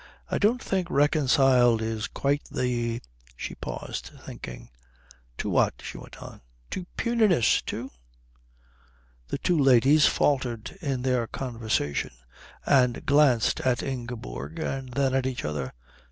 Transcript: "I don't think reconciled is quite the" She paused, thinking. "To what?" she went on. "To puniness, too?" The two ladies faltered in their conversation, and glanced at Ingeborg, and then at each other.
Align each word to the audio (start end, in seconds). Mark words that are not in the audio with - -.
"I 0.31 0.39
don't 0.39 0.63
think 0.63 0.89
reconciled 0.89 1.79
is 1.79 2.07
quite 2.07 2.43
the" 2.49 3.03
She 3.37 3.53
paused, 3.53 4.09
thinking. 4.25 4.71
"To 5.37 5.47
what?" 5.47 5.75
she 5.83 5.99
went 5.99 6.17
on. 6.23 6.41
"To 6.71 6.85
puniness, 6.97 7.61
too?" 7.63 7.91
The 9.27 9.37
two 9.37 9.59
ladies 9.59 10.07
faltered 10.07 10.75
in 10.81 11.03
their 11.03 11.27
conversation, 11.27 12.13
and 12.65 13.05
glanced 13.05 13.59
at 13.59 13.83
Ingeborg, 13.83 14.57
and 14.57 14.91
then 14.91 15.13
at 15.13 15.27
each 15.27 15.45
other. 15.45 15.71